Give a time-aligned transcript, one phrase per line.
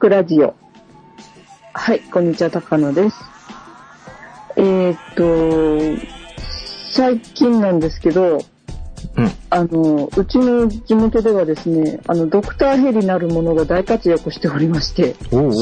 [0.00, 0.54] クラジオ。
[1.74, 3.16] はい、こんにちは、高野です。
[4.56, 6.02] えー、っと、
[6.90, 8.38] 最近なんですけど、
[9.16, 9.30] うん。
[9.50, 15.52] あの、うちの地元ではですね、あの、ドクターヘリなるものが大活躍しておりまして、おうおう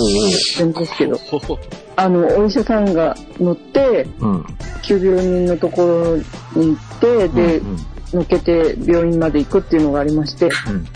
[0.61, 1.19] なんですけど、
[1.97, 4.29] あの、お医者さんが乗って、おう。
[4.29, 4.45] うん。
[4.83, 6.17] 急病人のところ
[6.63, 7.77] に行って、で、うん
[8.13, 10.87] 乗っけて病院まで行くっていうのがありまして、うん。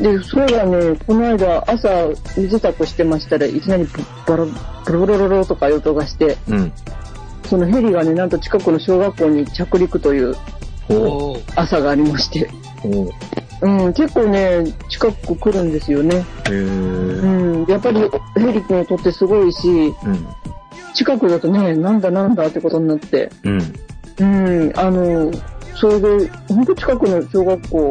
[0.00, 3.86] で、それがね、この間朝水炊してましたらいきなり
[4.26, 4.46] バラ、
[4.86, 6.72] ブロロロロとかいう音がして、うん。
[7.44, 10.34] そのヘリがね、なんと近くの小学校に着陸という
[11.54, 12.50] 朝がありまして、
[12.84, 13.10] おう
[13.62, 16.24] うん、結構ね、近く来るんですよね。
[16.48, 18.00] うん、やっぱり
[18.36, 20.26] ヘリの音ってすごいし、うん。
[20.94, 23.60] 近くだとね、なんだなんだってことになって、うん。
[24.18, 25.30] うん、あの、
[25.74, 27.90] それで、ほんと近くの小学校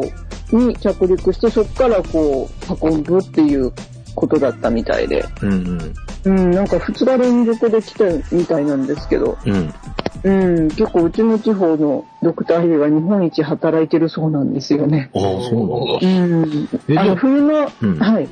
[0.52, 3.72] に着陸して、そこからこう、運ぶっていう
[4.14, 5.52] ことだったみたいで、うん。
[5.52, 5.94] うん。
[6.24, 9.74] うん、なんか2日連続で来たみたいなんですけど、うん。
[10.22, 10.30] う
[10.64, 15.10] ん、結構うちの地方のドクターヘリが日本一働いてるそうなんですよね。
[15.14, 16.46] ああ、そううなんだ。
[16.46, 16.68] ん。
[16.88, 18.28] え、じゃあの、あ、冬の、うんはい。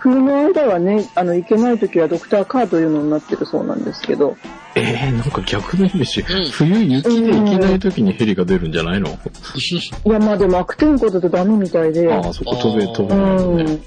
[0.00, 4.36] 冬の間はね、あの、行けない時はドクターカーというのになってるそうなんですけど、
[4.74, 6.20] えー、なんか逆のイメージ。
[6.20, 9.08] うん冬雪で行けない時にヘリが出るんじゃないの？
[9.10, 13.64] いや、まあでも悪天候だとダメみたいで、ああ、そこ飛べ、飛べうないのね。
[13.64, 13.80] ん。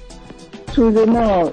[0.72, 1.44] それでまあ、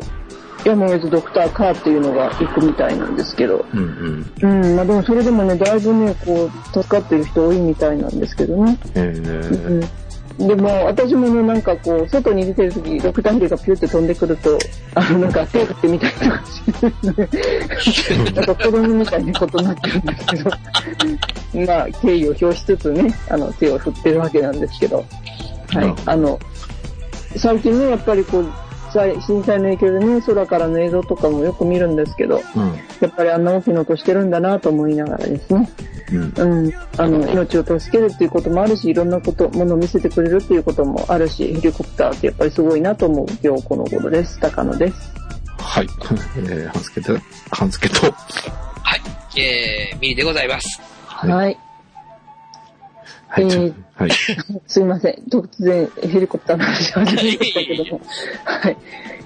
[0.64, 3.80] やむを得ずドクターカーっていうのが行くみたいなんですけど、うん
[4.42, 4.62] うん。
[4.64, 8.78] うん、まあでもそれでもね、だいぶね、こう、助かってる人多いみたいなんですけどね。
[8.96, 9.02] へえ。
[9.02, 9.82] うん。
[10.38, 14.58] でも、私もね、なんかこう、外に出てる時、ドクターヘリがピュって飛んでくると、
[14.96, 16.46] あの、なんか手振ってみたりとか
[17.82, 20.50] して、なんか子供みたいなことになってるんですけど、
[21.66, 25.06] まあ、敬意を表しつつね、あの、手を振ってるわけなんですけど、
[25.74, 26.40] はいあの、
[27.38, 28.52] 最近ね、やっぱりこう、
[28.92, 32.74] 災震災の影響でね、空からの映像とかもよく見るんですけど、うん。
[33.00, 35.70] やっぱりあんな大きな音してるんだなと思いながらですね、
[36.12, 36.34] うん。
[36.36, 44.40] うん、あの、命を助けるっていうこともあるし、いろんなこと、ものを見せてくれるっていうこともあるし、ヘリコプターってやっぱりすごいなと思う今日この頃です。
[44.40, 45.14] 高野です。
[45.58, 45.88] はい。
[46.38, 47.18] えー、半助と、
[47.52, 49.40] 半助と、はい。
[49.40, 50.82] えー、ミリでございます。
[51.06, 51.58] はいはい。
[53.38, 54.12] えーはい。
[54.68, 55.14] すいません。
[55.30, 58.02] 突然ヘリコプターの話を始めましたけども。
[58.44, 58.78] はい。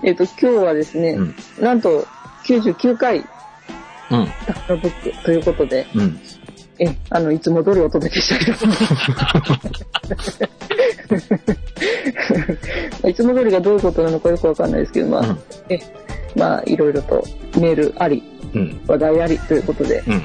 [0.03, 1.35] えっ、と、今日はですね、うん。
[1.61, 2.05] なんと
[2.45, 3.25] 99回うん。
[4.67, 6.19] 高野ブックということで、うん。
[6.79, 10.39] え、あの、いつも通りお届けしたいと思います。
[13.07, 15.79] いつも通りがどういうことなのかよくわかんないですけど、まあ、うんえ、
[16.35, 17.23] まあ、いろいろと
[17.59, 18.81] メールあり、うん。
[18.87, 20.21] 話題ありということで、うん。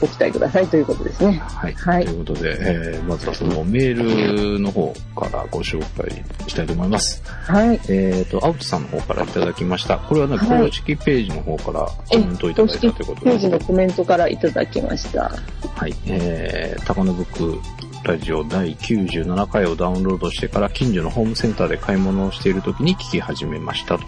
[0.00, 1.38] ご期待くださいということですね。
[1.38, 1.74] はい。
[1.74, 7.22] はいということで、えー、まずはそのメールの方からご紹介したいと思います。
[7.26, 7.80] はい。
[7.88, 9.98] えっ、と、青木さんの方からいただきました。
[9.98, 13.64] これはね、はい公式ページの方からコえメントをいた公式だいたということページので。
[13.64, 15.30] コメントからいただきました。
[15.74, 15.94] はい。
[16.06, 17.60] えー、高野ブック
[18.02, 24.04] ラジオ第97回をダウンロードしてから近所のホームセンターで買い物をしている時に聞き始めましたと。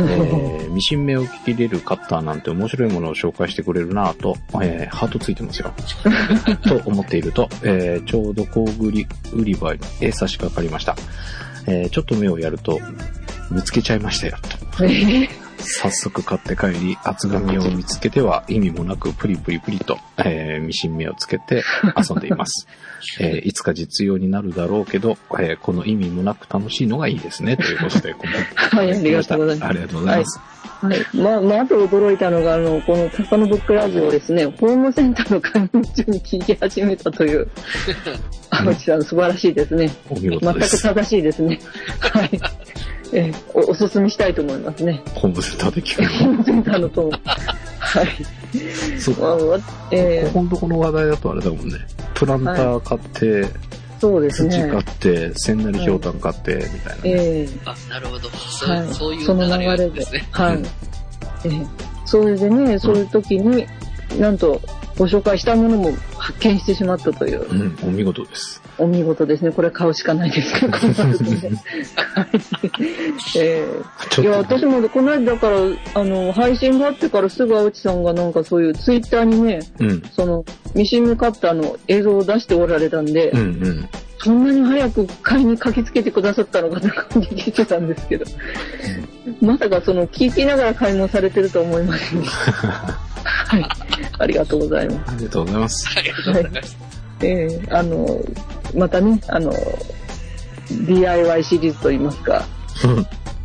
[0.00, 5.72] えー、ミシン目を聞き入れるカッターなんて面白いものを紹介してくれるなぁと、えー、ハートついてますよ。
[6.68, 10.94] と思っていると、えー、ちょうど工具売り場へ差し掛かりました。
[11.66, 12.78] えー、ちょっと目をやると、
[13.50, 14.36] 見つけちゃいましたよ、
[14.76, 14.84] と。
[14.84, 21.64] えー早速買って帰り、厚紙を見つけては意味もなくプリプリプリと、えーミシン目をつけて
[21.96, 22.68] 遊んでいます。
[23.20, 27.56] えー いつか実用になるだろうけど、えーこの意味もなく楽しいのがいいですね。
[27.56, 28.34] ということで、コメン
[28.70, 29.68] トはい、ありがとうございます。
[29.68, 30.40] ありがとうございます。
[30.80, 31.06] はい。
[31.14, 37.48] まあ、まあ、あと驚いたのが、あの、この高野ブックラジオをですね、ホームセンターの買い物中に聞き始めたという、
[38.50, 39.90] あの、さん素晴らしいですね。
[40.10, 40.82] お見全く事です。
[40.82, 41.58] 正しいですね。
[42.00, 42.30] はい。
[43.12, 45.00] えーお、おすすめしたいと思いますね。
[45.14, 47.20] ホームセンターで聞ホームセンターのトーン。
[47.78, 48.06] はい。
[48.96, 49.00] く。
[49.00, 49.58] そうまあわ
[49.92, 51.74] えーここのとこの話題だとあれだもんね。
[52.16, 53.46] プランター買って、
[54.00, 54.80] そうですね土買。
[54.80, 57.02] って、千なりひょうたん買って、みたいなね。
[57.04, 58.28] えあ、なるほど。
[58.30, 60.56] そう,、はいそういうその流流れれではい。
[60.56, 61.66] う んえー
[62.08, 63.66] それでね、そういう時に、
[64.20, 64.60] なんと、
[64.98, 67.46] ご紹介したものも発見してしまったという。
[67.50, 68.62] うん、お見事です。
[68.78, 69.50] お見事ですね。
[69.52, 70.72] これ買うしかないですけど。
[70.72, 70.88] は い
[73.36, 75.58] えー、いや、私もこの間だから、
[75.94, 80.44] あの、配信があってからすぐ青地さんがなんかそういうツイッターにね、うん、その、
[80.74, 83.88] ミシングカッターの映像を出しておられたんで、うん、うん。
[84.18, 88.24] そんなに早く買いに駆けつけてくださったのかと感じしてたんですけど、
[89.42, 92.32] まさかその、聞きながら買い物されてるとは思いませんでし
[92.62, 92.98] た。
[93.24, 93.66] はい。
[94.18, 95.12] ありがとうございます。
[95.12, 95.88] ありがとうございます。
[95.96, 96.76] ありがとうございます。
[97.22, 98.20] ええあの、
[98.74, 99.52] またね、あの、
[100.86, 102.44] DIY シリーズといいますか、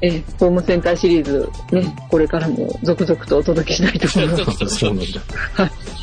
[0.01, 4.65] えーホームセンターシリーズね、これからも続々とお届けしたいと思います。
[4.79, 5.21] そうなんだ。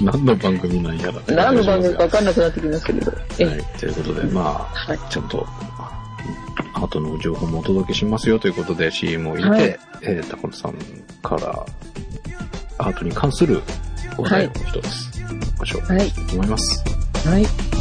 [0.00, 3.12] 何の番組なんやら何の番組か分かんなくなってきましたけど。
[3.40, 3.64] えはい。
[3.78, 4.40] ということで、ま
[4.72, 4.98] あ、はい。
[5.10, 5.46] ちゃんと、
[6.74, 10.74] 後の情報もお届けしますよということで CM を入れて、はいえー、高野さん
[11.22, 11.66] から
[12.78, 13.60] アートに関する
[14.16, 15.24] 話題の一つ、
[15.58, 16.84] ご紹介したいと思います。
[17.28, 17.44] はい。
[17.44, 17.77] た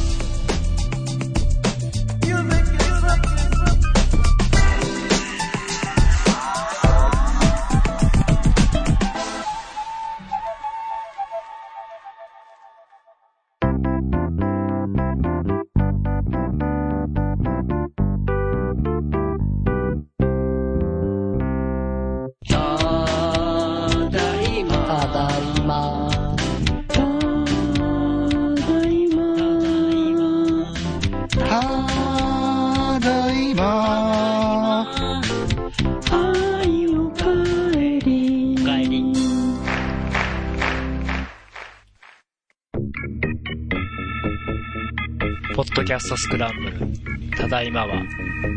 [45.87, 47.37] キャストスクランブル。
[47.37, 48.03] ただいまは、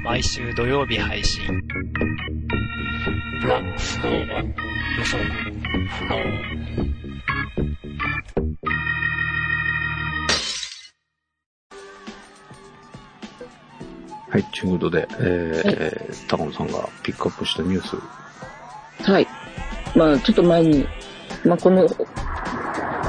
[0.02, 1.46] 毎週土曜日配信。
[3.46, 4.08] ラ、よそ、
[14.28, 19.08] はい、ということで、えー高野さんがピックアップしたニュース。
[19.08, 19.28] はい。
[19.94, 20.84] まあ、ちょっと前に、
[21.44, 21.88] まあ、この、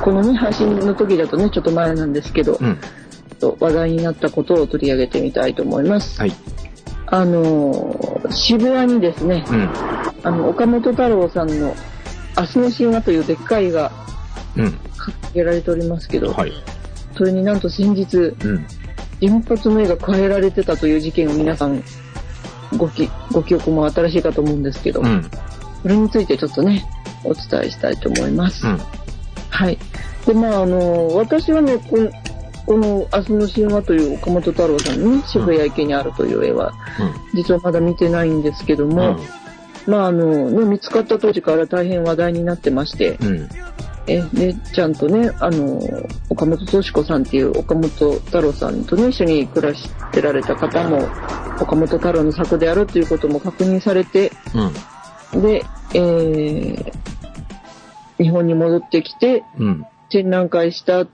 [0.03, 2.77] このね、配信の時だとね、ちょっと前なんですけど、うん。
[3.41, 6.19] と話題になったことを取り上げてみたいと思います。
[6.19, 6.33] はい。
[7.07, 9.69] あのー、渋谷にですね、うん。
[10.23, 11.75] あの、岡本太郎さんの
[12.37, 13.91] 明日の神話というでっかい絵が
[14.55, 14.65] うん。
[14.65, 16.53] 掲げられておりますけど、はい。
[17.17, 18.65] それになんと先日、うん。
[19.19, 21.83] 原発の絵が変えられてたという事件を皆さん
[22.75, 25.29] ごきご記憶も新しいかと思うんですけど、うん。
[25.81, 26.85] それについてちょっとね、
[27.23, 28.65] お伝えしたいと思います。
[28.65, 28.79] うん。
[29.49, 29.77] はい。
[30.25, 32.09] で、まあ、あの、私はね、この、
[32.65, 36.73] この明日の神話という岡本太郎さんのね、渋谷池にあるという絵は、
[37.33, 38.91] 実はまだ見てないんですけどうん。
[38.93, 39.17] も、
[39.87, 43.49] まあ、あの、ね、見つかった当時から大変話題になってまして、うん。
[44.07, 45.79] え、で、ちゃんとね、あの、
[46.29, 50.99] 岡本敏子さんっていう岡本太郎さんとね、一緒に暮らしてられた方も、
[51.59, 54.31] 岡本太郎の作であるということも確認されて、
[55.33, 55.41] うん。
[55.41, 55.63] で、
[55.93, 56.93] えー、
[58.17, 59.85] 日本に戻ってきて、うん。
[60.09, 61.05] 展覧会した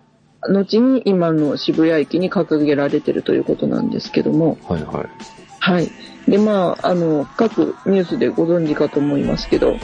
[0.42, 5.08] 後に今の渋谷駅に掲げられてるということなんですけども、はいはい。
[5.60, 5.90] はい。
[6.28, 9.78] で、まあ、あの、各ニュースでご存知かと思いますけど、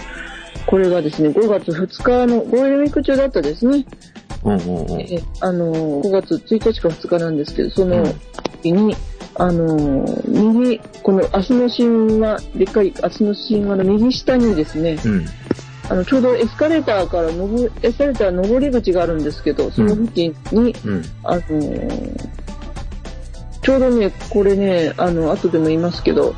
[0.66, 3.86] これがですね、5月2日のゴールデンウィーク中だったですね。
[4.44, 5.02] うんうんうん。
[5.02, 8.14] えあの、5月1日か2日なんですけど、そのうん
[8.64, 8.96] 時に、
[9.36, 15.26] あの、右、この明日の神話、でっかい明日の神話の右下にですね、うん。
[15.90, 21.04] あの、ちょうどエスカレーターから登、エスカレーター上り口があるんですけど、その付近に、うん。
[21.24, 22.30] あのー
[23.64, 26.36] ちょうどね、これね、あの、後でも言いますけど、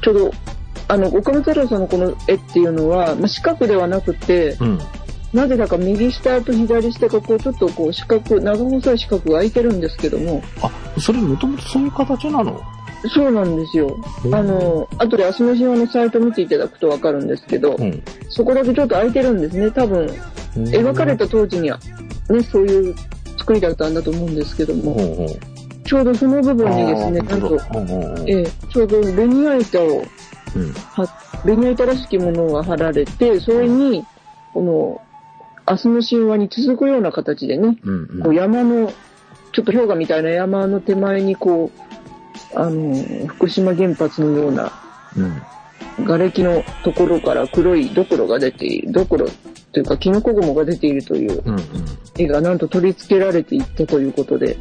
[0.00, 0.30] ちょうど、
[0.88, 4.78] あの、岡本太郎さんのこの絵っていうのは、まあ、四角ではなくて、うん。
[5.34, 12.58] なぜだか右下と左下がこう、ちょっとこう、四角、長細い四角が空いてるんですけども、あ、それもともとそういう形なの？
[13.08, 13.96] そうなんですよ。
[14.32, 18.02] あの、後で明日の神話のサイト見ていただくとわかるんですけど、うん。
[18.28, 19.70] そこだけちょっと空いてるんですね。
[19.70, 20.06] 多分、
[20.54, 21.78] 描かれた当時には、
[22.30, 22.94] ね、そういう
[23.38, 25.28] 作りだったんだと思うんですけども、ほうほう。
[25.84, 30.04] ちょうどその部分にですね、なんと、うんうんうんええちょうどベニヤ板を、
[30.56, 30.72] うん。
[30.72, 31.08] は
[31.44, 34.04] ベニヤ板らしきものが貼られて、それに、
[34.54, 35.00] この、
[35.68, 38.92] 明日の神話に続くような形でね、うんうんこう山の、
[39.52, 41.91] ちょっと氷河みたいな山の手前にこう、
[42.54, 44.72] あの、福島原発のような
[45.16, 45.42] うん。
[46.04, 49.26] 瓦礫のところから黒いドクロが出ている、ドクロ
[49.72, 51.42] というかキノコ雲が出ているという。
[52.16, 54.56] 絵がなんと取り付けられていったということで、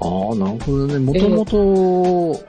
[0.00, 0.98] ああ、なるほどね。
[0.98, 2.44] もともと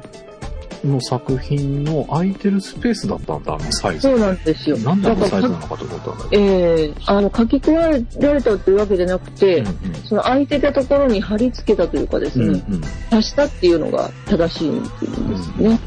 [0.83, 4.01] の作品の空いてるスペースだったんだ、あのサイズ。
[4.01, 4.77] そうなんですよ。
[4.77, 6.43] なんであのサイズなかのかと思ったんだけど。
[6.43, 9.65] ええあの、書き加えられたというわけじゃなくて、うん
[10.05, 12.49] その空いてたところに貼り付けたというかですうん。
[12.49, 12.63] うんね、
[13.11, 13.17] うん。
[13.17, 15.79] 足したっていうのが正しいんですね。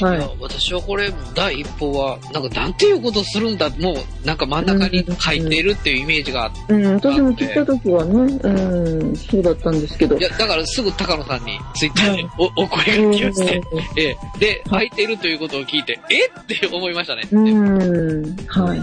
[0.00, 0.36] はい。
[0.40, 10.16] 私はこれ、第一歩は、なんか、なんていうことするんだ、もう、なんか真ん中に書いてるっていうイメージがあって、うん、私も聞いた時はね、うん、そうだったんですけど。
[10.16, 13.62] いや、だからすぐ高野さんにツイッターでお お声がけをして、
[13.96, 16.44] ええ、で、空いてるということを聞いて、えっ？
[16.46, 17.22] て思いましたね。
[17.32, 18.78] うん、うんはい。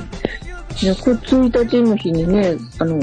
[0.82, 3.00] いや、これ1日の日にね、あの、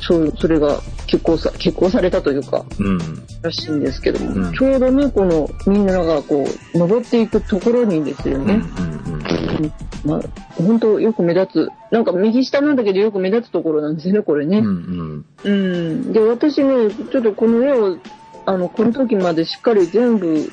[0.00, 2.98] そう、それが結婚さ、結婚されたというか、うん。
[3.42, 8.46] らしいんですけども、うんちょうどね、このみんながこう、登っていくところにですようん。
[8.46, 10.08] ね、うん。
[10.08, 10.20] まあ、
[10.54, 11.72] 本当よく目立つ。
[11.90, 14.58] なんか右下なんだけどよく目立つところなんですよね、これね。
[14.58, 15.50] うんうん。
[15.50, 16.12] うん。
[16.12, 17.98] で、私ね、ちょっとこの絵を、
[18.44, 20.46] あの、この時までしっかり全部、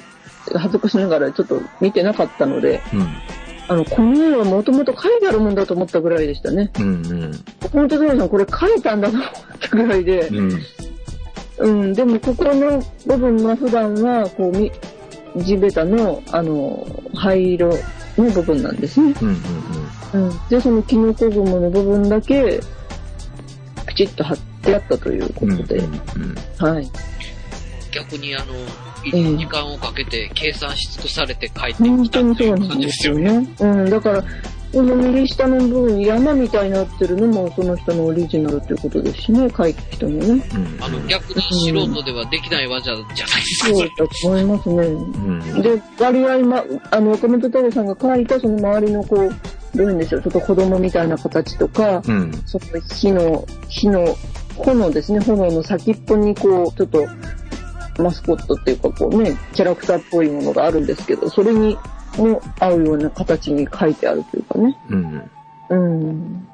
[0.54, 3.08] 恥ずかしながらちょっと見てなかったので、うん。
[3.68, 6.72] あの、この絵はもともと書いてあるもんだと思ったぐらいでしたね。
[6.80, 7.32] うんうん。
[7.72, 10.62] 本当さんこれ書いたんだと思ったぐらいで、うん。
[11.58, 14.72] うん、でもここの部分は普段は、こう、み
[15.38, 17.70] 地べたの、あの、灰色
[18.18, 19.14] の部分なんですね。
[19.22, 19.28] うん
[20.14, 20.40] うんうん。
[20.50, 22.60] で、そのキノコ雲の部分だけ、
[23.96, 25.58] きちっと貼ってあったというこうん。
[25.58, 25.94] とで、うん
[26.64, 26.90] うんはい。
[27.92, 28.46] 逆にあの、
[29.14, 33.40] ええ時間をかけて計算し尽くされて帰って本きた当にそうっていう感なんでよじですすよね。
[33.40, 33.48] ね。
[33.60, 34.24] うん、だから、
[34.76, 40.46] この右下の部分、山みたいになってるのもその人のオリジナルっていうことですしね、書いた人のね。
[40.54, 40.84] うん。
[40.84, 43.90] あの、逆に素人ではできない技じゃないですか、そそうれ。
[43.90, 44.76] だと思いますね。
[44.76, 45.62] うん。
[45.62, 52.32] で、割合、ま、あの、岡本太郎さんが書いたその周りのこう、どういうんでしょう、ちょっと子供みたいな形とか、うん。
[52.46, 54.18] その火の、火の、
[54.58, 57.08] 炎ですね、炎の先っぽにこう、ちょっと、
[57.98, 61.78] マスコットっていうかこうね、キャラクターっぽいものがあるんですけど、それに、
[62.18, 64.78] も合うような形に書いてあるというかね。
[64.90, 65.32] うん。
[65.70, 66.48] うん。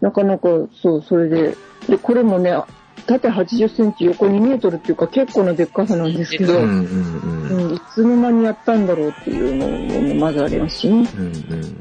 [0.00, 0.48] なかなか、
[0.80, 1.56] そう、それで、
[1.88, 2.52] で、これもね、
[3.06, 6.84] 縦80センチ、横2メートルっていうか結構なでっかさなんですけど、うん。
[6.84, 6.88] う。
[7.54, 11.08] うんん、いつの間にやったんだろうっていうのもまずありますしね。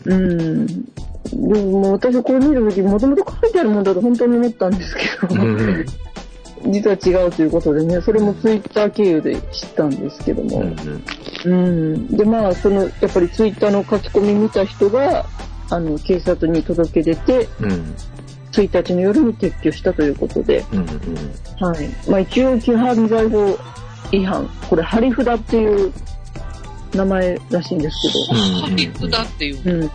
[0.06, 0.14] うん。
[0.14, 0.68] うん。
[0.68, 5.86] でももう私これ見るときもともと書いてあるもんだと本当に思ったんですけど、うん。
[6.66, 10.64] 実は違うということでね、それもツイッター経由で知ったんですけども。
[11.46, 12.08] うん。
[12.08, 15.26] で、まあ、その、やっぱりツイッターの書き込み見た人が、
[15.70, 17.96] あの、警察に届け出て、うん。
[18.52, 20.86] 1日の夜に撤去したということで、うん。
[21.60, 21.90] はい。
[22.10, 23.58] まあ一応、規範罪法
[24.12, 24.50] 違反。
[24.70, 25.94] これ、ハリ札っていう
[26.96, 27.98] 名前らしいんです
[28.32, 29.64] ハリフだっていう。
[29.64, 29.78] けど。
[29.78, 29.86] うん。
[29.86, 29.90] あ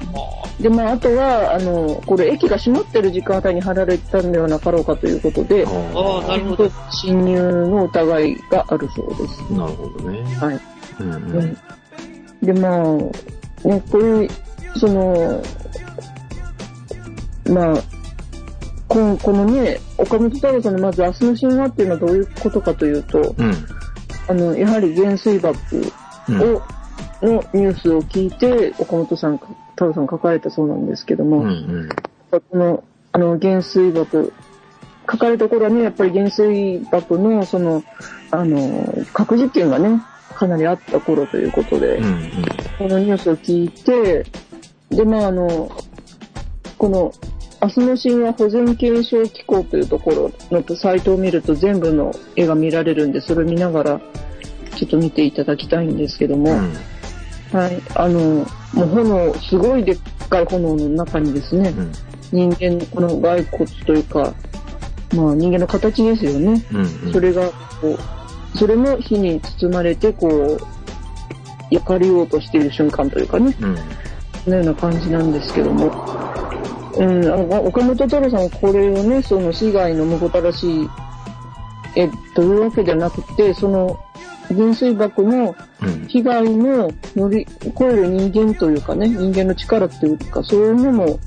[0.61, 6.71] で、まああとは、あの、これ、駅が閉まってる時間帯に貼られたんではなかろうかということで、ああ、なるほど。
[6.91, 9.53] 侵入の疑いがあるそうです。
[9.53, 10.23] なるほどね。
[10.37, 10.61] はい。
[11.01, 11.13] うん。
[11.13, 11.59] うん
[12.43, 12.83] で、まあ、
[13.69, 14.29] ね、これ、
[14.77, 15.43] その、
[17.51, 17.83] まあ、
[18.89, 23.55] このこのね、岡本太郎さんのまず明日の神話っていうのはどういうことかというと、うん。
[24.29, 25.59] あの、やはり原水爆
[26.29, 26.55] うん。
[26.57, 26.63] を、
[27.23, 31.49] のニュースを聞いて、岡本さん、太郎さん書かれたそうなんですけども、うん。
[31.49, 31.89] うん。
[32.31, 34.33] この、あの、原水爆、
[35.11, 37.83] 書かれた頃はね、やっぱり原水爆の、その、
[38.31, 40.01] あの、核実験がね、
[40.35, 42.31] かなりあった頃ということで、うん。
[42.79, 44.25] このニュースを聞いて、
[44.91, 45.71] で、まあ、あの、
[46.79, 47.13] この、
[47.63, 54.01] 明日の神話保全検証機構というところのサイトを見ると全部の絵が見られるんで、それを見ながら、
[54.77, 56.73] ちょっと見ていただきたいんですけども、うん。
[57.53, 61.93] はい、あの、もう炎、すごいでっかい炎の中にですね、うん。
[62.33, 64.33] 人間のこの骸骨というか、
[65.15, 66.65] まあ人間の形ですよね。
[66.73, 67.13] うん。
[67.13, 67.99] それが、こ
[68.55, 70.59] う、それも火に包まれて、こう、
[71.71, 73.77] 焼かれようとしている瞬間というかね、うん。
[74.45, 75.87] そのような感じなんですけども、
[76.97, 80.89] うん、あの岡本太郎さんはこれをね、その市外のむごたらしい
[81.95, 83.99] 絵というわけじゃなくて、その
[84.55, 86.07] 原水爆のうん。
[86.09, 91.19] 被害の乗り越える人間というかね、人間の力というか、そういうものを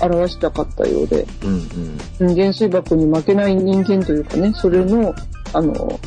[0.00, 2.28] 表したかったようで、うん。
[2.28, 5.14] うん原水爆に負けない人間というかね、それの、
[5.52, 6.00] あの、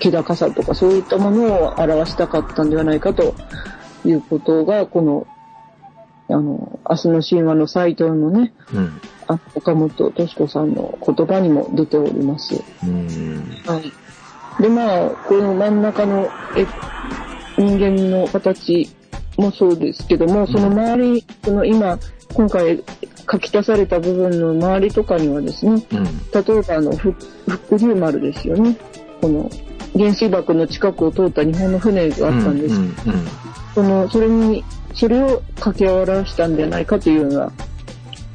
[0.00, 3.34] 気高さとかそういったものを表したかったんではないかと
[4.04, 5.26] いうことが、この、
[6.28, 9.00] あの、明日の神話のサイトのね、うん。
[9.28, 12.62] あ岡本敏子さんの言葉にも出ております。
[12.82, 13.44] うん。
[13.66, 13.92] はい。
[14.60, 16.66] で、まあ、この真ん中のえ
[17.56, 18.88] 人間の形
[19.36, 21.98] もそうですけども、その周り、その今、
[22.34, 22.82] 今回
[23.30, 26.04] 書き足された部分の周りとかにはですね、うん。
[26.04, 27.14] 例えばあの、ふ
[27.48, 28.76] 福竜丸ですよね。
[29.20, 29.50] この、
[29.96, 32.74] 原水爆の近くを通った日本の船があったんです。
[32.76, 32.94] うん。
[33.74, 37.52] その、それに、それを掛け合わしたんじゃないかというような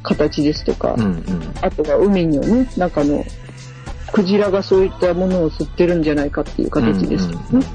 [0.02, 1.02] 形ですとか、うん。
[1.02, 1.24] うん。
[1.60, 3.24] あとは海のね、中の、
[4.14, 7.66] クジラがそういったものを吸ってるんじゃないかっていう形ですとかね。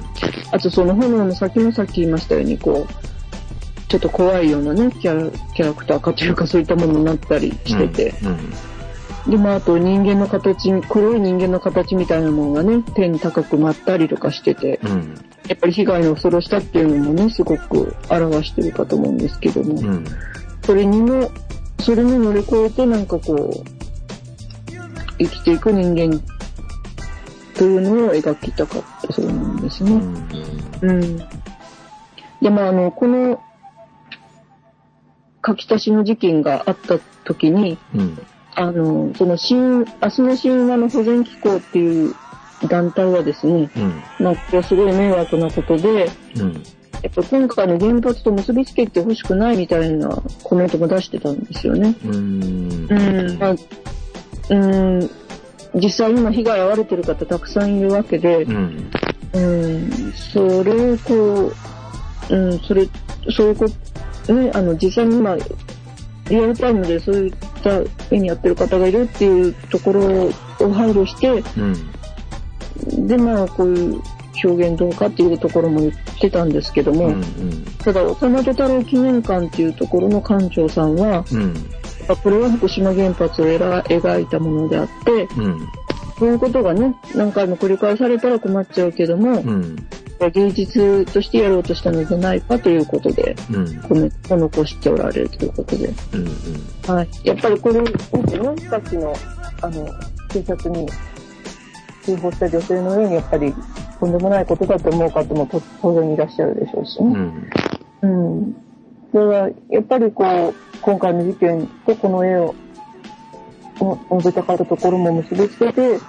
[0.53, 2.93] あとその炎の先もさっき言いましたように、こう、
[3.89, 8.15] ちょっと怖いようなね、キャラキャラクターかというかそういったものになったりしてて。
[8.23, 8.29] う
[9.27, 9.31] ん。
[9.31, 15.15] で、まああと人間の形、黒い人間の形みたいなものがね、天高く舞ったりとかしてて、うん。
[15.49, 20.05] やっぱり被害の恐ろしさっていうのもね、すごく表してるかと思うんですけども、うん。
[20.63, 21.29] それにも、
[21.81, 23.78] それに乗り越えてなんかこう、
[25.19, 26.19] 生きていく人間
[27.55, 29.91] というのを描きたかったそうなんですね。
[30.81, 31.17] うん。
[32.41, 33.41] で、まあ、あの、この、
[35.45, 38.17] 書き足しの事件があった時に、うん。
[38.55, 42.15] あの、その新、明日の神話の保全機構っていう
[42.67, 43.79] 団体はですね、う
[44.21, 44.25] ん。
[44.25, 46.63] なんかすごい迷惑なことで、うん。
[47.01, 51.95] やっぱ今回の原発と結びつけてほしくないみたいなコメントも出してたんですよね。
[52.03, 52.87] うーん。
[52.89, 53.39] うん。
[53.39, 53.55] まあ、
[54.49, 55.09] うん、
[55.75, 58.91] 実際今被害遭われてる方たくさんいるわけで、うん。
[59.33, 61.51] うん、それをこ
[62.29, 62.87] う、うん、それ、
[63.29, 63.65] そういうこ
[64.25, 65.37] と、ね、あの、実際に今、
[66.29, 73.07] リアルタイムでそういった目にやってる方がいるっていうところを配慮して、うん。
[73.07, 74.01] で、まあ、こういう
[74.43, 77.65] 表現どうかっていうところも言ってたんですけども、うん。
[77.79, 81.53] ただ、岡本太郎記念館っていうところの館長さんは、うん。
[82.15, 85.67] これは福島原発を描いたものであって、うん。
[86.17, 89.75] そういうことがね、何回も繰り返されたら困っちゃうけども、うん。
[90.33, 93.81] 芸術としてやろうとしたのではないかということで、うん。
[93.83, 95.87] コメントを残しておられるということで。
[95.87, 96.93] うん。
[96.93, 97.09] はい。
[97.23, 99.13] やっぱりこれ、ですよね、さっきの、
[99.61, 99.87] あの、
[100.27, 100.87] 警察に
[102.03, 103.53] 通報した女性のように、やっぱり、
[103.99, 107.13] とんでもないことだと思う方もと当然いらっしゃるでしょうしうね。
[107.13, 107.49] ん。
[108.01, 108.55] うん。
[109.13, 112.55] それは、やっぱりこう、今回の事件とこの絵を、
[113.79, 115.99] の述べたかったところも結びつけて、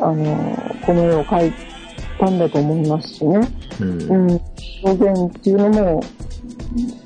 [0.00, 1.52] あの、この絵を描い
[2.18, 3.40] たんだと思いますしね。
[3.80, 4.02] うん。
[4.02, 4.40] うん。
[4.84, 6.02] 表現っていうのも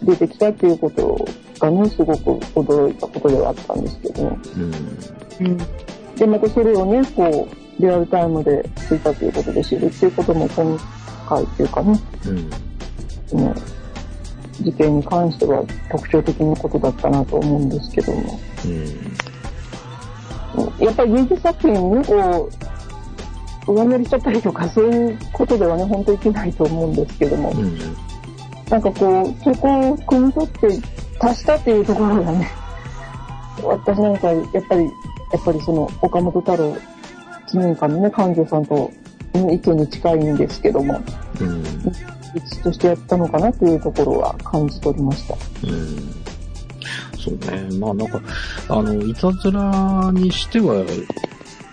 [0.03, 1.27] 出てきたっていうこと
[1.59, 4.39] がね、すごく驚いたことではあったんですけどね。
[4.57, 5.47] うん。
[5.47, 5.59] うん。
[6.17, 10.79] で、またそれをね、こう、リアルタイムでついたということで知るっていうことも今
[11.29, 12.51] 回っていうかね、うん。
[13.27, 13.55] その
[14.63, 18.41] 事件に関しては特徴的なことだったなと思うんですけども。
[20.79, 22.51] やっぱり芸術作品にこ
[23.67, 27.51] う、上塗りしちゃったりとか、そういうことではね、本当いけないと思うんですけども。
[27.51, 27.79] うん。
[28.69, 30.69] なんかこう、そこを汲み取って
[31.21, 32.49] 足したっていうところがね、
[33.63, 36.77] 私なんかやっぱり、やっぱりその岡本太郎
[37.47, 38.91] 記念館のね、館長さんと
[39.35, 41.01] の意見に近いんですけども、
[41.41, 41.65] うん。
[42.35, 45.35] 一としてやったのかなっていうところは感じ取りました。
[45.35, 45.97] うん。
[47.19, 47.37] そう
[47.71, 47.79] ね。
[47.79, 48.21] まあなんか、
[48.69, 50.75] あの、いたずらにしては、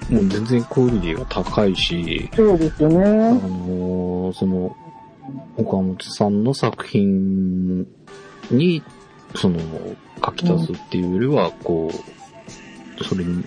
[0.10, 3.00] もう全然クオリティが高いし、そうですよあね。
[3.34, 4.76] のその、
[5.58, 7.86] 岡本さんの作品
[8.52, 8.84] に、
[9.36, 9.60] その、
[10.24, 11.91] 書き足すっていうよりは、こ
[13.00, 13.43] う、それに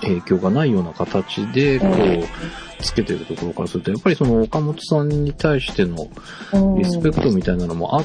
[0.00, 6.08] 影響がないような形で、こう、つけてるところからすると、やっぱりその岡本さんに対しての
[6.52, 8.04] うんリスペクトみたいなのもあ。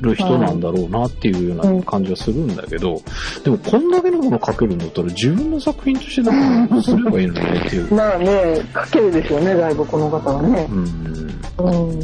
[0.00, 3.02] る人なんだろうなっていうような感じはするんだけど、
[3.44, 7.94] でもこんだけのもの書けるんだったら自分の作品としてなんかすればいいのにねっていう。
[7.94, 10.66] まあね、書けるでしょうね、だいぶこの方はね。
[10.70, 10.84] うん。
[11.58, 11.98] うん。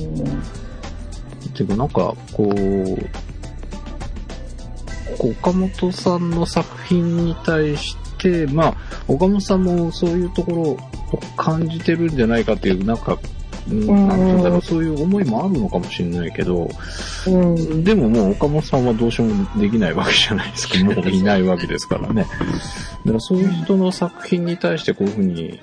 [1.55, 3.11] ていうかなんか、こう
[5.19, 8.10] 岡本さんの作品に対して、
[8.53, 8.75] まあ、
[9.09, 10.79] 岡本さんもそういうところを
[11.37, 13.19] 感じてるんじゃないかっていう、なんか、
[13.69, 16.69] うんそういう思いもあるのかもしれないけど、
[17.27, 17.85] うん。
[17.85, 20.83] でももう岡本さんはどうしようもできないわけじゃないですか。
[20.85, 22.23] もういないわけですからね。
[22.23, 22.39] だか
[23.13, 25.61] らそういう人の作品に対してこういうふうに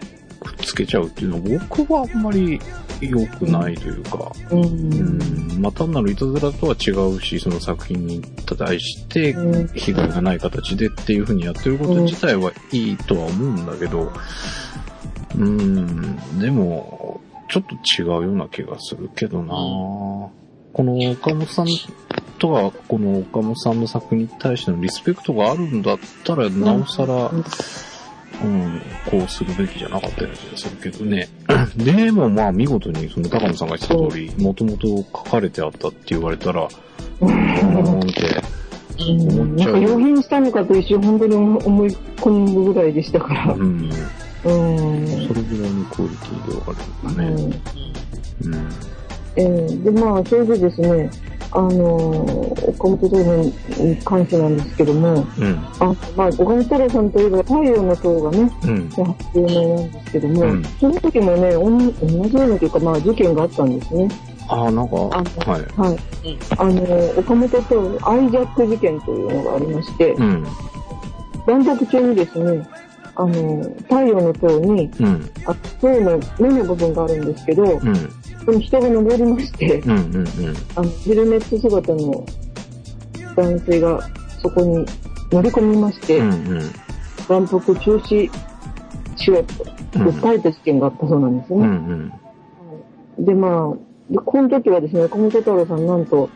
[0.47, 2.59] くっつけちゃうっていうのは僕はあんまり
[3.01, 4.55] 良くないというか、う。
[4.55, 5.19] うん。
[5.57, 9.67] ん、まあ単なるいたずらとは違うし、その作品に対してうん。
[9.67, 14.11] 被害がない形でっていうふうにやってること自体はいいとは思うんだけど、
[15.35, 19.53] うん、でも、ちょっと違うような気がするけどな。
[19.53, 21.67] この岡本さん
[22.39, 27.31] とは、この岡本さんの作品に対してのリスペクトがあるんだったら、なおさら、
[28.43, 31.27] うん、こうするべきじゃなかったような気がするけどね。
[31.75, 36.67] でもまあ見事にその高野さんが言ってた通り、もともと書かれてあったって言われたら、
[37.21, 38.41] なんて、
[38.99, 43.53] うんなんか用品したのかと一瞬本当に思い込むぐらいでしたから。
[43.53, 45.07] うん、うん。
[45.27, 47.29] それぐらいのクオリティで分かうるんだね。
[47.29, 47.53] ん
[48.45, 48.69] うん。
[49.35, 51.09] えーで、まあ、それでですね、
[51.57, 55.65] あのー岡本太郎に関してなんですけども、うん。
[55.79, 58.89] あ、まあ、岡本太郎さんといえば太陽の塔がね、うん。
[59.33, 64.07] 有名なんですけども、うんその時もね、同じようなというか、まあ、事件があったんですね。
[64.49, 65.61] ああ、なんか、あはい。
[65.75, 65.99] はい。
[66.57, 70.45] あのー岡本太郎アイジャック事件というのがありまして、うん。
[71.47, 72.67] 中にですね、
[73.15, 75.29] あのー太陽の塔に、うん。
[75.45, 78.09] あ塔の目の部分があるんですけど、うん。
[78.47, 79.91] そこに人が登りまして、うん。
[79.91, 80.25] うん。
[80.75, 82.25] あの、ヘルメット姿の
[83.35, 83.99] 男性が
[84.41, 84.85] そこに
[85.33, 86.31] 乗り込みまして、うん。
[86.31, 86.33] う
[86.63, 86.71] ん。
[87.27, 88.31] 万福中止
[89.17, 91.61] しろと訴えた事件があったそうなんですうん。
[91.61, 93.21] うね。
[93.21, 93.25] ん。
[93.25, 96.29] で、まあ、でこの時はですね、岡本太郎さんなんと、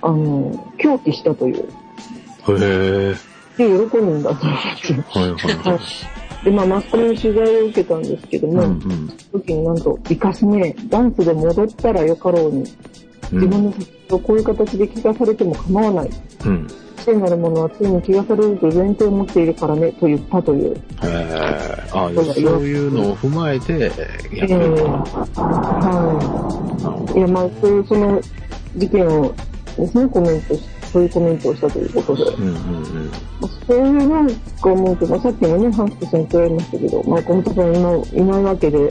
[0.00, 1.56] あの、狂気したという。
[1.58, 3.14] へえ。
[3.58, 4.46] で、喜んだと。
[4.46, 5.80] はいはいはい。
[6.44, 9.08] で、まあ、マスコミの取材を受けたんですけども、うんうん。
[9.32, 12.64] 時になんと、生かすね、ダンスで戻ったらよかろうに、
[13.32, 16.10] 自分の作品をこういう形で聞かされても構わない。
[16.44, 16.68] うん。
[17.08, 20.74] 聖なるものは常に気がされると前提を持っているからね、と言ったという。
[20.74, 21.88] へえ。
[21.92, 22.24] あそう
[22.64, 27.18] いうのを踏まえて、やってええるのかはい。
[27.18, 28.20] いや、まあ、そういうその
[28.76, 29.34] 事件を
[29.76, 30.60] ですね、コメントし、
[30.92, 33.10] そういうコメントをしたということで、うんうんうん。
[33.40, 38.88] まあそういうなんか思うと、まあ、さっきもね、ハンスケさんに言われましたけど、まあ、岡本さん今いないわけで、うん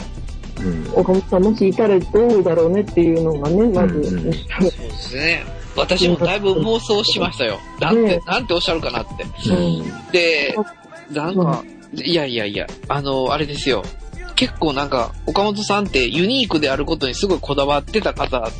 [0.95, 5.43] 岡本さんもしいたらどうだろうねっていうのがね、まず、うんうんそうですね。
[5.75, 7.59] 私もだいぶ妄想しましたよ。
[7.79, 9.51] なんてね、なんておっしゃるかなって。
[9.51, 10.55] うんで、
[11.11, 13.83] なんか、いやいやいや、あの、あれですよ。
[14.35, 18.51] 結構なんか、岡本さんってユニークであることにすごいこだわってた方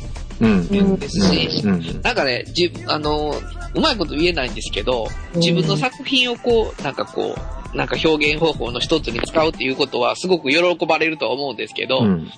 [0.98, 3.34] ですし、うんなんかね、じあの、
[3.74, 7.34] うまいこと言えないんですけど、自分の作品をこう、なんかこ
[7.74, 12.30] う、なんか表現方法の一つに使うっていうことはすごく喜ばれるとは思うんですけど、うん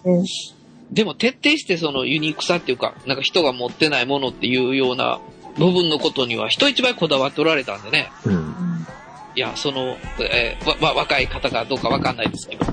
[0.90, 5.20] でも徹底してそのユニークさっていうか、なんか人が持ってないものっていうような
[5.56, 8.10] 部分のことには人一倍こだわっておられたんでね。
[8.24, 8.54] うん
[9.36, 12.66] いや、その、えーわ、わ、若い方がどうかわかんないですけど、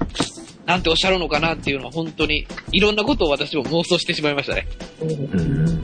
[0.67, 4.67] なんておっしゃるのかなっていうのは本当に、いろんなことを私も妄想してしまいましたね。
[5.01, 5.83] うん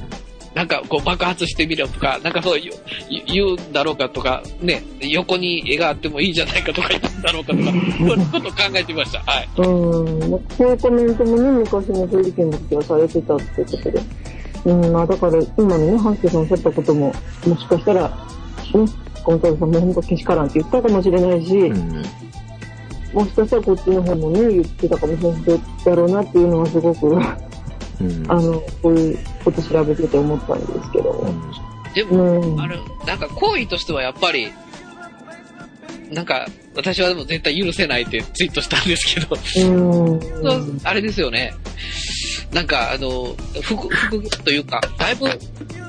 [0.54, 9.20] なんかこう爆発してみろとか、なんかそう言う言うんだろうかとか、ね、横に絵があってもいいんじゃないかとか言うんだろうかとか、そういうことを考えてみました。
[9.22, 9.50] はい。
[9.58, 14.02] うん、まあこういうコメントもね、昔のそういう事件の時はされてたってことで。
[14.66, 17.16] うん、まあだから今のね、ハンスケさんおっしゃったことも、
[17.48, 18.16] もしかしたら、ね、
[19.24, 22.04] コントロールさんも本当けしからんって言ったかもしれないし、うん
[23.14, 27.20] もしかしたらこっちの方もね、言ってたかもしれないだろうなっていうのはすごく、うん
[28.28, 31.26] あの、こういうこと調べてて思ったんですけど。
[31.94, 32.60] でも、うん。
[32.60, 34.52] あれ、なんか行為としてはやっぱり、
[36.12, 39.38] なんか、私はでも絶対許せないってツイートしたんですけど、
[40.84, 41.54] あれですよね。
[42.52, 45.28] なんか、あの、副、副というか、だいぶ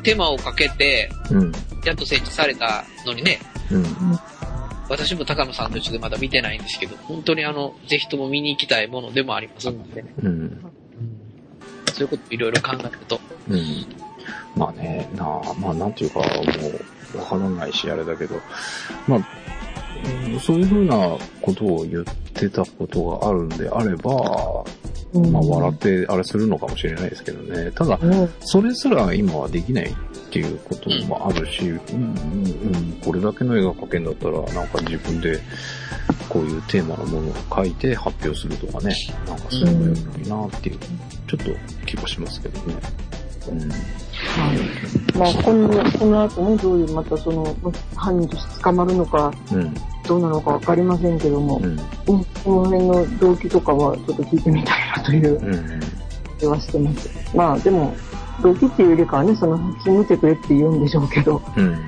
[0.02, 1.52] 手間をかけて、うん
[1.84, 3.38] やっと設置されたのにね、
[3.70, 3.84] うん
[4.88, 10.14] 私も高野さんと一緒でまだ見てないんですけど、本当にあの、ぜひとも見に行きたいものでもありますのでね。
[10.22, 10.64] うん
[11.92, 13.20] そういうこといろいろ考えると。
[13.48, 13.86] うん
[14.56, 16.24] まあね、なあ、まあなんていうか、も
[17.14, 18.36] う、わからないし、あれだけど、
[19.06, 19.18] まあ、
[20.28, 20.96] うんそういうふうな
[21.40, 24.64] ことを言ってたことがあるんであれば、
[25.12, 27.70] うんまあ笑ってあれするのかもしれないですけどね。
[27.70, 29.94] ただ、ねそれすら今はできない
[30.34, 35.38] っていうこともあるし、うんうんうん、これだけの絵が描けんだったら、なんか自分で
[36.28, 38.96] こういうテーマのものを書いて発表するとかね、
[39.28, 40.78] なんかすればいいのになっていう、
[41.28, 42.74] ちょっと気がしますけどね。
[43.48, 43.68] うん
[45.16, 47.56] まあ、この、この後ね、どういう、またその、
[47.94, 49.74] 犯人として捕まるのか、うん。
[50.08, 51.76] どうなのかわかりませんけども、うん。
[51.76, 55.38] ねこの辺の動機とかはちょっと聞いてみたいなという
[56.42, 57.36] うはしてます。
[57.36, 57.94] まあ、でも、
[58.42, 61.64] 動機っていうよりかはね、その作品見てくれって言うんでしょうけど、うん。
[61.64, 61.78] うん、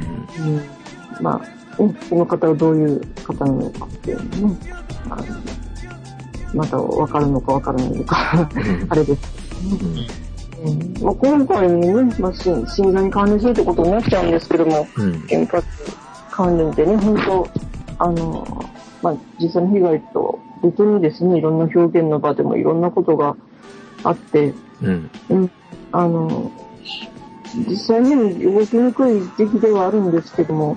[1.21, 1.43] ま
[1.79, 4.57] あ、ね、その方はどういう方なのかっていうのね、
[5.11, 5.25] あの
[6.55, 8.49] またわかるのかわからないのか、
[8.89, 9.23] あれです
[9.69, 10.07] けどね。
[10.65, 15.21] うんまあ、今回のね、まあ、信信座に関連するってことになっちゃうんですけども、うん。
[15.29, 15.67] 原発
[16.31, 17.49] 関連でね、本当、
[17.99, 18.65] あの、
[19.03, 23.37] まあ、実際の被害と別にですね、いろんな表現の場でもいろんなことが
[24.03, 25.11] あって、うん。
[25.31, 25.51] うん、
[25.97, 26.51] あの、
[27.67, 30.77] 実際に動きにくい時期ではあるんですけども、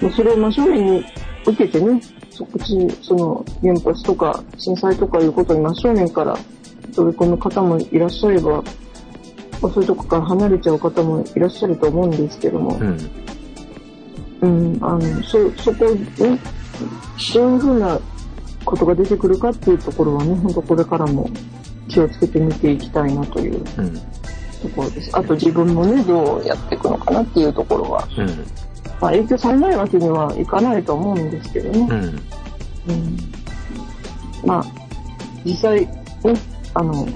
[0.00, 1.04] もうそれを真正面に
[1.46, 6.38] 受けてね、そっち、その原発とか震災とかいうことに真正面から
[6.96, 8.62] 取り込む方もいらっしゃれば、
[9.60, 13.10] まあそういうとこから離れちゃう方もいらっしゃると思うんですけども、うん。
[14.40, 16.40] うん、あの、そ、そこね、
[17.34, 18.00] どういうふうな
[18.64, 21.28] ことが出てくるかっていうところはね、本当これからも
[21.88, 24.17] 気をつけて見ていきたいなといううん。
[24.58, 25.10] ところです。
[25.12, 28.26] あと自分もね、どうやっていくのかなっていうところは、うん。
[29.00, 31.88] まあ影響されないわけにはいかないと思うんですけどね。
[31.90, 32.92] うん。
[32.92, 33.18] うん。
[34.44, 34.64] まあ、
[35.44, 35.90] 実際、ね、
[36.74, 37.08] あの、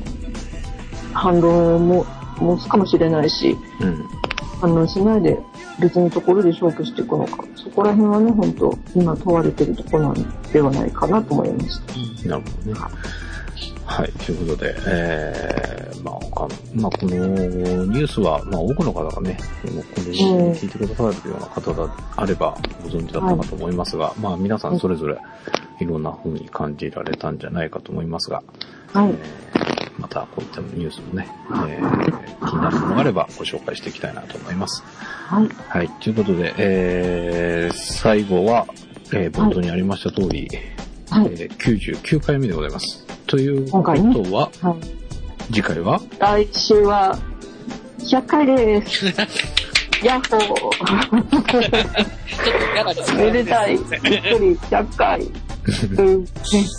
[1.12, 2.07] 反論も
[2.38, 4.05] 持つかもしれないし、うん。
[4.61, 5.38] 反論しないで
[5.81, 11.81] 別のところで勝負していくのか、そこら辺はね、本当今問われてるところなんではないかなと思いまし
[12.22, 12.28] た。
[12.28, 12.81] なるほどね。
[13.92, 14.12] はい。
[14.12, 25.18] ということで、えー、まあ、他の、まあ、このニュースは、まあ、多くの方がね、この、この聞いてくださるような方であれば、ご存知だったかと思いますが、まあ、皆さんそれぞれ、
[25.81, 28.42] いろんな風に感じられたんじゃないかと思いますが、
[28.94, 29.11] はい。
[29.11, 31.28] えーまたこういったニュースもね、
[31.68, 34.83] えー気になるものがあればご紹介していきたいなと思います。
[35.26, 35.48] はい。
[35.68, 35.88] はい。
[36.00, 38.66] ということで、えー、最後は、
[39.12, 40.48] えー、冒頭にありました通り、
[41.11, 41.26] はい。
[41.26, 43.12] えー99回目でございます。
[43.33, 45.55] というこ今回ねとは、はい。
[45.55, 45.99] 次回は？
[46.18, 47.18] 来週は、
[48.01, 49.07] 100回です。
[50.05, 51.33] ヤッホー。
[51.33, 53.79] ちょっとめ でたい。
[53.79, 55.27] びっくり、100回。
[55.97, 56.27] という、ね、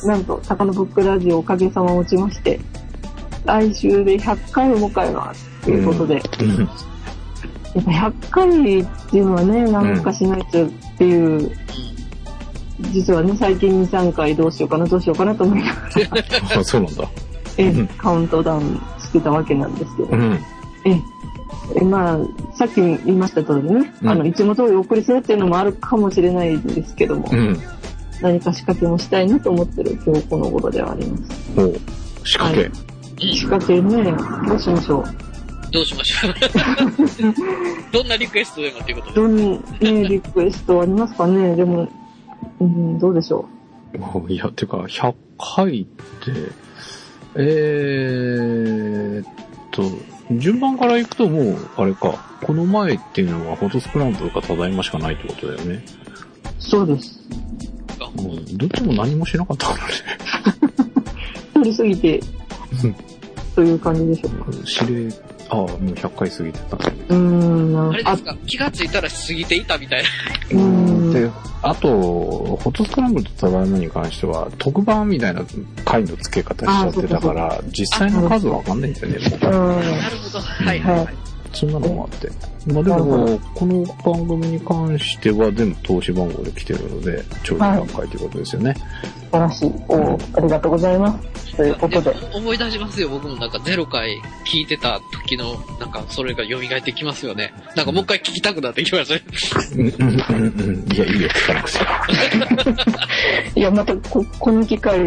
[0.06, 2.60] なんと、高野ブックラジオおかげさまをもちまして、
[3.46, 5.50] 来週で100回を迎えます。
[5.64, 6.70] ということで、うん
[7.74, 11.52] やっぱ100回っていうのはね、なんかしないとっていう、
[12.92, 15.82] 実はね、最近2、3回どうしようかな、どうしようかなと思いなが
[16.52, 17.10] ら、 あそうなんだ。
[17.58, 20.40] えうんカウントダウンしてたわけなんですけどう、ん。
[20.86, 21.02] え
[21.80, 22.18] えまあ、
[22.58, 27.58] さっき言いました通りね、うんあの、いつも通りお送りするっていうのもあるかもしれないんですけども、うん。
[28.22, 31.24] 何か仕掛けもしたいなと思ってる今日この頃ではあります。
[31.58, 31.80] おう
[32.26, 32.66] 仕掛け。
[32.66, 32.94] うん
[33.32, 34.04] 仕掛けね、
[34.48, 35.04] どうしましょう。
[35.72, 36.34] どうしましょう。
[37.92, 39.16] どんなリクエストでもっていうことで。
[39.16, 39.60] どんね、
[40.10, 41.88] リクエストありますかねでも、
[42.66, 43.46] うん、どうでしょ
[44.30, 45.14] いや、てか、100
[45.56, 46.32] 回って、
[47.36, 49.28] えーっ
[49.72, 49.84] と、
[50.38, 55.84] 順番から行くともう、あれか、この前っていうのはフォトスクランブルかただいましかないってことだよね。
[55.86, 56.64] う。
[56.64, 57.20] そうです。
[58.18, 59.94] うん、どっちも何もしなかったからね。
[61.54, 62.20] 通り過ぎて、
[63.56, 64.52] という感じでしょうか？
[64.86, 65.14] 指令、
[65.50, 66.78] ああ、もう100回過ぎてた。
[66.78, 68.36] うーん、なああれですか？
[68.48, 70.10] 気がついたら過ぎていたみたいな。
[70.60, 70.83] うーん。
[71.14, 71.30] で、
[71.62, 75.42] あと、フォトスクランブルとただいまに関しては、特番みたいな
[75.86, 79.58] 回の付け方しちゃってたから、実際の数わかんないんだよね、なるほど。
[79.60, 81.33] はいはいはい。
[81.54, 82.30] そんなのもあって。
[82.72, 88.74] まあでも、この番組に関しては全部投資番号で来てるので、ちょうど100回ということですよね。
[88.74, 88.82] 素
[89.32, 89.72] 晴らしい。
[89.88, 91.56] おありがとうございます。
[91.56, 92.16] ということで。
[92.34, 97.54] 思い出しますよ、僕もなんかゼロ回聞いてた時の、なんかそれが蘇ってきますよね。
[97.76, 99.22] なんかもう一回聞きたくなってきましたね。
[100.94, 101.80] いや、いいよ、聞かなくて。
[103.60, 105.00] いや、またこ、この機会、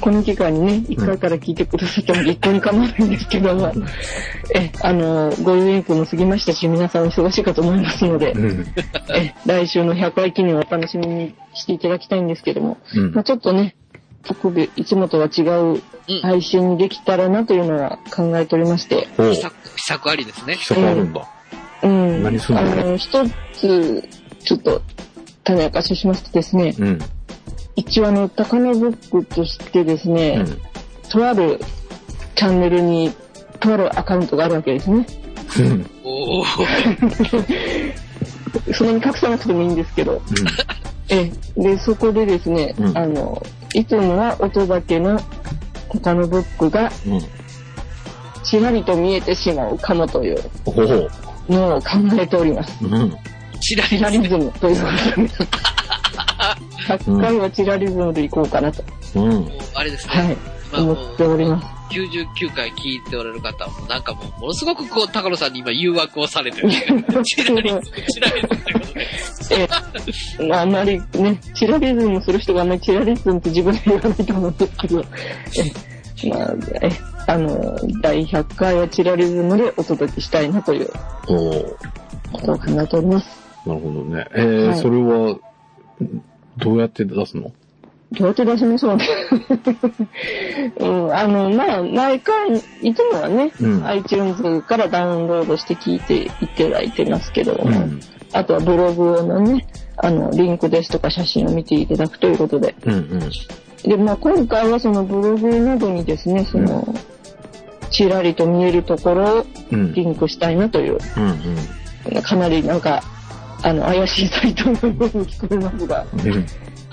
[0.00, 3.72] この機会にね、一回から聞いてくださっても一向に構わないんですけども、
[4.54, 8.66] え、あの、ゴールデンウィークも過ぎましたし、皆さんお忙しいかと思いますので、うん。
[9.14, 13.74] え、来週の100回記念をお楽しみにしていただきたいんですけども、うんまあちょっとね、
[14.24, 16.20] 特別、いつもとは違ううん。
[16.22, 20.54] 配信にできたらなというのは考えておりまして、おう秘策、秘策ありですね。
[20.54, 21.28] 秘策あるんだ。
[21.82, 22.22] うん。
[22.22, 22.60] 何すんの？
[22.62, 24.08] あの、一つ、
[24.42, 24.80] ちょっと、
[25.44, 26.98] 種明かししますとですね、うん。
[27.78, 30.60] 一応あの、高野ブックとしてですね、うん。
[31.08, 31.60] とある
[32.34, 33.12] チャンネルに、
[33.60, 35.06] とあるアカウントがあるわけですね。
[35.60, 35.86] うん。
[36.02, 37.94] おー。
[38.74, 40.20] そんなに隠さなくてもいいんですけど、
[41.08, 43.40] ええ、で、そこでですね、うんあの、
[43.72, 45.20] いつもは音だけの
[45.88, 47.12] 高野ブックがうん。
[47.12, 47.22] うん。
[48.42, 50.38] ちらりと見えてしまうかもという。
[51.48, 52.84] のを考えております。
[52.84, 53.16] うん。
[53.60, 55.28] チラリズムということで、
[56.96, 58.82] 100回はチラリズムでいこうかなと、
[59.14, 59.30] うん。
[59.30, 60.14] もうあれですね。
[60.14, 60.36] はい、
[60.72, 61.78] 今もう思っております。
[61.90, 66.70] 99回聞いておられる方はもうなんかもう、ものすごくこう、高野さんに今誘惑をされてる。
[67.24, 69.06] チラリズム、チラリズムということで。
[69.50, 69.68] え
[70.40, 75.04] え、まああんまりね、チラリズムする人があんまりチラリズムって自分で言わないと思うんですけど、
[76.24, 76.90] えまあ、え
[77.26, 80.90] あの、第100回はチラリズムでお届けしたいなという
[81.28, 81.78] おお。
[82.32, 83.26] ことを考えております。
[83.66, 84.26] なるほどね。
[84.34, 85.36] えー、はいそれは、
[86.58, 87.52] どうやって出すの？
[88.12, 89.06] どうやって出しましょうね。
[90.80, 98.00] うん、あの、まあ、毎回、いつもはね、うん iTunes からダウンロードして聞いていただいてますけども、うん。
[98.32, 99.66] あとはブログのね、
[99.98, 103.20] あの、リンクですとか写真を見ていただくということで、うんうん。
[103.82, 106.94] で、まあ、今回はそのブログなどにですね、その、
[107.90, 109.92] ちらりと見えるところをうん。
[109.92, 112.22] リンクしたいなという、うんうん。
[112.22, 113.02] かなりなんか、
[113.62, 114.92] あの、怪しいサイトのように
[115.26, 116.46] 聞こえますが、うん。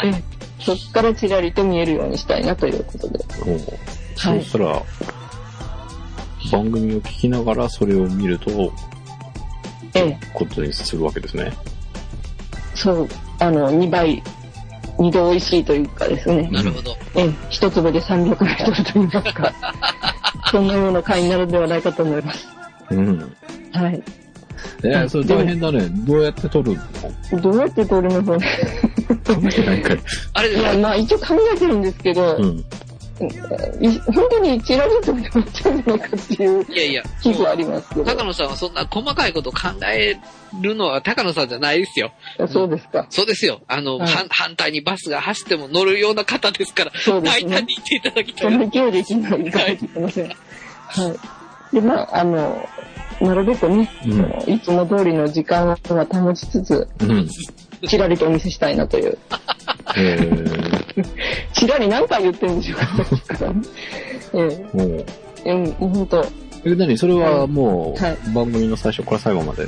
[0.03, 0.23] え
[0.59, 3.19] そっからちらりと見えるようにしたいなということで。
[4.15, 4.81] そうしたら、
[6.51, 8.73] 番組を聞きながらそれを見ると、
[9.93, 11.51] ええ、ことにするわけですね。
[12.73, 13.07] そう、
[13.39, 14.21] あの、2倍、
[14.97, 16.95] 2度美味しいというかですね、なるほど。
[17.15, 19.53] ええ、一粒で300メートルと言いますか、
[20.51, 22.47] そんなような回になるんではないかと思います。
[22.91, 23.35] うん。
[23.73, 24.03] はい。
[24.91, 25.87] えー、それ大変だね。
[25.89, 26.77] どうやって撮る？
[27.31, 28.47] のどうやって撮るのかね。
[29.25, 29.95] 考えてないかい。
[29.95, 30.41] いや、あ
[30.73, 32.65] れまあ一応考えてるんですけど、うん。
[33.79, 38.03] い本当にチラリとっちゃうのかっていういやいや、気はありますけど。
[38.03, 40.19] 高野さんはそんな細かいことを考え
[40.61, 42.11] るのは高野さんじゃないですよ。
[42.49, 43.07] そうですか。
[43.09, 43.61] そうですよ。
[43.67, 48.57] あの、はい反反対にバスが走っても乗るような方ですから、そうですね大胆に言っていただきたそい。
[48.57, 50.27] の勢いで行かないといけません。
[50.27, 50.33] は
[51.71, 51.75] い。
[51.75, 52.69] で、まあ、あの、
[53.21, 54.53] なるべくね、うん。
[54.53, 57.27] いつも通りの時間は保ちつつ、うん。
[57.87, 59.17] ちらりとお見せしたいなという。
[59.97, 61.05] えー、
[61.53, 62.79] ちらり何回言ってるんでしょう。
[63.37, 63.61] か、ね。
[64.33, 64.65] え。
[64.73, 65.05] もう、
[65.45, 66.25] えうん、本当。
[66.65, 66.97] え、何？
[66.97, 68.17] それはもう、はい。
[68.33, 69.65] 番組の最初から最後まで、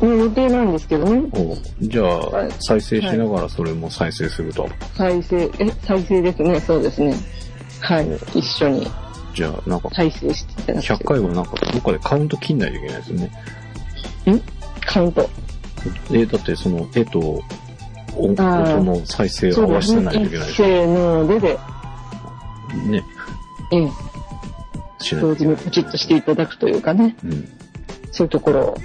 [0.00, 1.28] の予定なんですけどね。
[1.32, 2.50] おじゃあ、はい。
[2.60, 4.68] 再生しながらそれも再生すると。
[4.96, 7.14] 再生、え、再生ですね、そうですね。
[7.80, 8.08] はい。
[8.34, 8.90] 一緒に
[9.34, 13.30] じゃあ、なんか、再生していただくという100回はなんか、どっかでカウント切んないといけないですよね。
[14.84, 15.30] カウント。
[16.12, 17.42] え、だってその、絵と、
[18.16, 22.76] 音音の再生を合わせてないといけないでしせーのでで、ょ。
[22.88, 23.04] ね。
[23.72, 23.90] ええ、
[24.98, 27.48] しないと同時にポチッとしていただくというかね、うん。
[28.10, 28.78] そういうところを。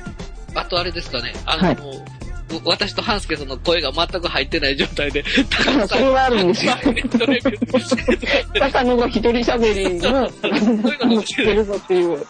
[0.54, 1.78] あとあれですかね、あの、はい
[2.64, 5.24] 私とハンスケさんの声が全く入ってない状態で、
[5.88, 6.74] それはあるんですよ。
[8.60, 10.30] 高野が一人喋りの、あの、
[11.24, 12.26] 聞けるぞっていう、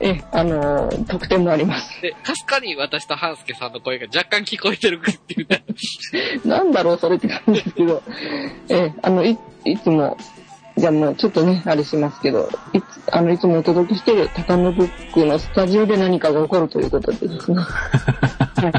[0.00, 2.02] ええ、あの、特典もあります。
[2.02, 5.64] で、かすかに私とハンスケさんの声が若干聞こえてるっていうね。
[6.44, 8.02] なんだろう、それって感じですけど、
[8.68, 10.16] ええ、あの、い、いつも、
[10.76, 17.58] じゃあもうちょっとね、あれしますけど、いつ、あの、いつもお届けしている高野ブックのスタジオで何かが起こるということでですね。
[17.58, 18.72] は い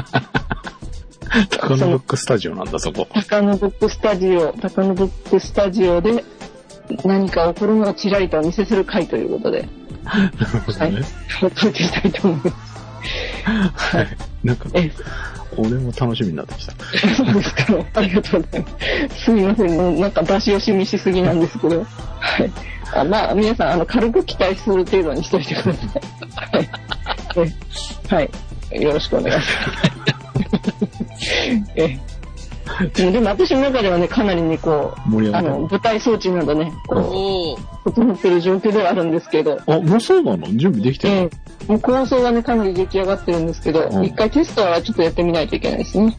[1.50, 3.06] 高野ブックスタジオなんだ、そこ。
[3.12, 6.24] 高野ブックスタジオ、高野ブックスタジオで
[7.04, 9.68] 何か起こるのをちらりとお見せする回ということで、
[10.04, 11.02] なるほどね。
[11.42, 13.94] お届けしたいと思います。
[13.96, 14.16] はい。
[14.42, 14.90] なんか、え、
[15.56, 16.72] 俺も楽しみになってきた。
[17.14, 17.64] そうですか。
[17.94, 18.68] ありがとうございま
[19.10, 19.24] す。
[19.24, 19.76] すみません。
[19.76, 21.84] もうなんか出し惜しみしすぎなんですけど。
[22.20, 22.52] はい。
[22.94, 26.56] あまあ、皆さん、あの、軽く期待する程度にしといてください。
[26.56, 26.68] はい。
[28.10, 28.82] えはい。
[28.82, 30.04] よろしくお願いします。
[31.76, 31.98] え
[32.94, 39.74] でもでも私の中ではね、かなりね、こう、あの、舞台装置などね、こ整ってる状況ではあるんですけど、た。
[39.74, 40.46] あ、もうそうなの？
[40.56, 41.30] 準備できてるええ
[41.66, 46.04] もう構想はね、かなり出来上がってるんですけど、うん一回テストはちょっとやってみないといけないですね。
[46.04, 46.12] うん、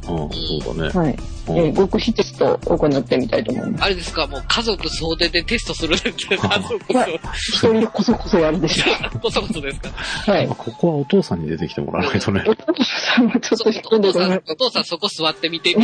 [0.63, 0.99] そうだね。
[0.99, 1.17] はい。
[1.47, 3.83] うんえー極秘テストを行ってみたいと思います。
[3.83, 6.75] あれですか、もう家族総出でテストするって、家族
[7.33, 9.89] 一人でこそこそやるでしょ総、こそこそですか。
[10.27, 10.31] う。
[10.31, 10.47] はい。
[10.47, 12.43] ここはお父さんに出てきてもらわないとね。
[12.47, 15.75] お父さんもちょっと一人でお父さん、ね、お父さんそこ座ってみて。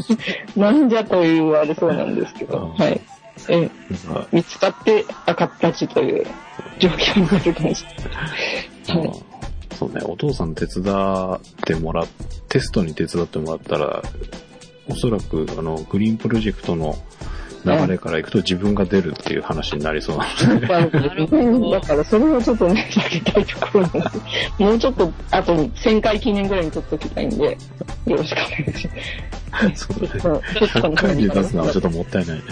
[0.56, 3.00] なんじゃというあれそうなんですけど、うんはい。
[3.48, 6.26] えーなんか見つかって赤っ立ちという
[6.78, 9.08] 状況になるかもしれない。
[9.08, 9.32] はい。
[9.74, 12.06] そうね、お父さん手伝ってもらっ、
[12.48, 14.02] テストに手伝ってもらったら、
[14.88, 16.96] おそらく、あの、グリーンプロジェクトの
[17.64, 20.66] 流れからいくと自分が出るっていう話になりそうなので、
[21.70, 27.44] だからそれをちょっとね、避けたいところなんで、もうちょっと後に1000回記念ぐらいに撮っときたいんで、
[28.06, 28.94] よろしくお願いしま
[29.76, 29.86] す。
[29.86, 30.20] そうだね。
[30.20, 32.42] そうテストの100回に方出すのはちょっともったいないね。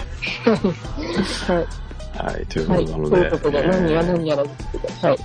[1.46, 1.66] はい。
[2.22, 2.84] はい、というこはい。
[2.86, 5.18] となので、ということで、何がえー何やらですけど、はい。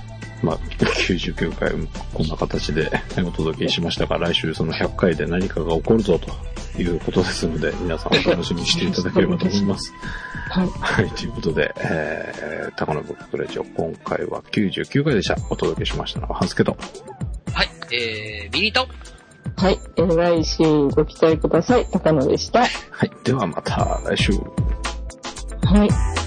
[0.46, 1.72] まあ、99回
[2.14, 9.92] こんな形でお届けしましたが、来週その100回で何かが起こるぞということですので、皆さんお楽しみにしていただければと思います。
[10.48, 10.68] はい。
[10.68, 15.36] はい、ということで、えー、高野ブックレジオ、今回は99回でした。
[15.50, 16.76] お届けしましたのは、ハンスケと。
[17.52, 18.86] はい、えー、ビリと、
[19.56, 19.80] はい。
[19.96, 21.86] えー来週ご期待ください。
[21.90, 22.60] 高野でした。
[22.60, 22.66] は
[23.04, 24.32] い、ではまた来週。
[24.32, 26.25] はい。